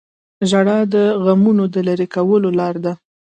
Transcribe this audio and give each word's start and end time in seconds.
•ژړا 0.49 0.79
د 0.93 0.95
غمونو 1.23 1.63
د 1.73 1.75
لرې 1.87 2.07
کولو 2.15 2.49
لاره 2.59 2.79
ده. 2.85 2.93